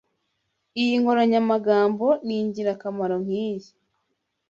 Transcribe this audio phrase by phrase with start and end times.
[0.81, 3.67] Iyi nkoranyamagambo ningirakamaro nkiyi.